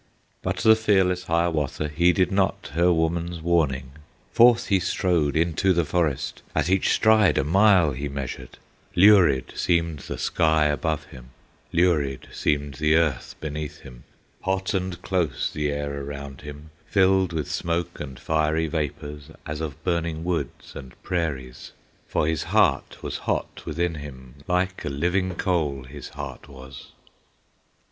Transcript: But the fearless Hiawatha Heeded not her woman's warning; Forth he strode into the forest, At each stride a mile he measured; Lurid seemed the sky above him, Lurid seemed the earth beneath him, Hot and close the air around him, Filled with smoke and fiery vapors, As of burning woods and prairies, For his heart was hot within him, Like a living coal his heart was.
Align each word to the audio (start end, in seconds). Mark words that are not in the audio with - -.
But 0.41 0.57
the 0.57 0.75
fearless 0.75 1.25
Hiawatha 1.25 1.87
Heeded 1.87 2.31
not 2.31 2.71
her 2.73 2.91
woman's 2.91 3.39
warning; 3.39 3.91
Forth 4.31 4.65
he 4.69 4.79
strode 4.79 5.35
into 5.37 5.73
the 5.73 5.85
forest, 5.85 6.41
At 6.55 6.71
each 6.71 6.91
stride 6.91 7.37
a 7.37 7.43
mile 7.43 7.91
he 7.91 8.09
measured; 8.09 8.57
Lurid 8.95 9.53
seemed 9.55 9.99
the 9.99 10.17
sky 10.17 10.65
above 10.65 11.03
him, 11.05 11.29
Lurid 11.71 12.29
seemed 12.33 12.73
the 12.79 12.95
earth 12.95 13.35
beneath 13.39 13.81
him, 13.81 14.03
Hot 14.41 14.73
and 14.73 14.99
close 15.03 15.51
the 15.53 15.69
air 15.71 16.01
around 16.03 16.41
him, 16.41 16.71
Filled 16.87 17.31
with 17.31 17.47
smoke 17.51 17.99
and 17.99 18.19
fiery 18.19 18.65
vapors, 18.65 19.29
As 19.45 19.61
of 19.61 19.83
burning 19.83 20.23
woods 20.23 20.75
and 20.75 20.99
prairies, 21.03 21.73
For 22.07 22.25
his 22.25 22.45
heart 22.45 23.03
was 23.03 23.17
hot 23.29 23.67
within 23.67 23.93
him, 23.93 24.33
Like 24.47 24.83
a 24.83 24.89
living 24.89 25.35
coal 25.35 25.83
his 25.83 26.09
heart 26.09 26.47
was. 26.49 26.87